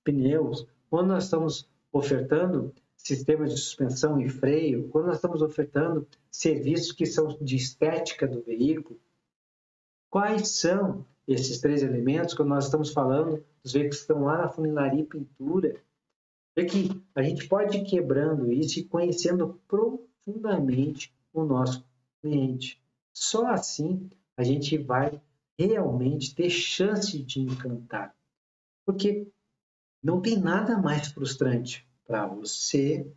pneus, 0.03 0.65
quando 0.89 1.07
nós 1.07 1.25
estamos 1.25 1.67
ofertando 1.91 2.73
sistemas 2.95 3.51
de 3.51 3.59
suspensão 3.59 4.19
e 4.19 4.29
freio, 4.29 4.89
quando 4.89 5.07
nós 5.07 5.17
estamos 5.17 5.41
ofertando 5.41 6.07
serviços 6.31 6.91
que 6.91 7.05
são 7.05 7.37
de 7.41 7.55
estética 7.55 8.27
do 8.27 8.41
veículo, 8.41 8.99
Quais 10.09 10.59
são 10.59 11.05
esses 11.27 11.59
três 11.59 11.83
elementos 11.83 12.33
quando 12.33 12.49
nós 12.49 12.65
estamos 12.65 12.91
falando 12.91 13.43
dos 13.61 13.73
veículos 13.73 13.97
que 13.97 14.01
estão 14.03 14.23
lá 14.23 14.37
na 14.37 14.49
funilaria 14.49 15.01
e 15.01 15.05
pintura? 15.05 15.75
É 16.57 16.65
que 16.65 16.89
a 17.13 17.21
gente 17.21 17.47
pode 17.47 17.77
ir 17.77 17.83
quebrando 17.83 18.51
isso 18.51 18.79
e 18.79 18.83
conhecendo 18.83 19.61
profundamente 19.67 21.13
o 21.31 21.43
nosso 21.43 21.85
cliente. 22.19 22.81
Só 23.13 23.45
assim 23.45 24.09
a 24.35 24.43
gente 24.43 24.75
vai 24.75 25.21
realmente 25.55 26.33
ter 26.33 26.49
chance 26.49 27.21
de 27.21 27.41
encantar. 27.41 28.15
Porque 28.83 29.27
não 30.01 30.19
tem 30.19 30.39
nada 30.39 30.81
mais 30.81 31.09
frustrante 31.09 31.87
para 32.07 32.25
você, 32.25 33.07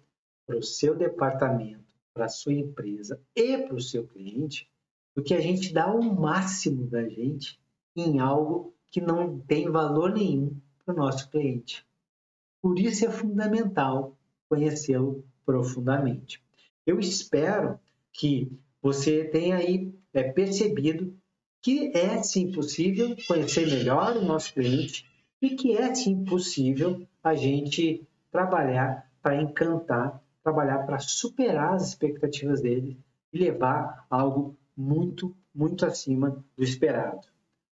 para 0.47 0.59
o 0.59 0.63
seu 0.63 0.95
departamento, 0.95 1.95
para 2.13 2.27
a 2.27 2.29
sua 2.29 2.53
empresa 2.53 3.19
e 3.35 3.57
para 3.57 3.75
o 3.75 3.81
seu 3.81 4.07
cliente 4.07 4.69
do 5.15 5.23
que 5.23 5.33
a 5.33 5.41
gente 5.41 5.73
dar 5.73 5.95
o 5.95 6.15
máximo 6.15 6.87
da 6.87 7.09
gente 7.09 7.59
em 7.97 8.21
algo 8.21 8.75
que 8.91 9.01
não 9.01 9.39
tem 9.39 9.71
valor 9.71 10.13
nenhum 10.13 10.55
para 10.85 10.95
o 10.95 10.99
nosso 10.99 11.31
cliente. 11.31 11.89
Por 12.63 12.79
isso 12.79 13.07
é 13.07 13.11
fundamental 13.11 14.17
conhecê-lo 14.49 15.25
profundamente. 15.47 16.43
Eu 16.87 16.99
espero 16.99 17.79
que 18.13 18.51
você 18.83 19.25
tenha 19.25 19.57
aí 19.57 19.95
é, 20.13 20.23
percebido 20.25 21.17
que 21.63 21.93
é 21.95 22.23
sim 22.23 22.51
possível 22.51 23.15
conhecer 23.27 23.67
melhor 23.67 24.17
o 24.17 24.25
nosso 24.25 24.53
cliente 24.55 25.07
e 25.41 25.51
que 25.51 25.77
é 25.77 25.95
sim 25.95 26.25
possível 26.25 27.07
a 27.23 27.35
gente 27.35 28.07
trabalhar 28.31 29.11
para 29.23 29.41
encantar, 29.41 30.23
trabalhar 30.43 30.87
para 30.87 30.99
superar 30.99 31.75
as 31.75 31.89
expectativas 31.89 32.61
dele 32.61 32.99
e 33.33 33.39
levar 33.39 34.07
algo 34.09 34.57
muito, 34.77 35.37
muito 35.55 35.85
acima 35.85 36.43
do 36.57 36.65
esperado. 36.65 37.27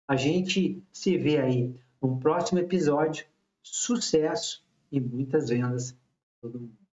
A 0.08 0.16
gente 0.16 0.82
se 0.92 1.16
vê 1.16 1.38
aí 1.38 1.74
no 2.02 2.18
próximo 2.18 2.58
episódio. 2.58 3.26
Sucesso 3.62 4.65
e 4.90 5.00
muitas 5.00 5.48
vendas 5.48 5.92
para 5.92 6.50
todo 6.50 6.60
mundo. 6.60 6.85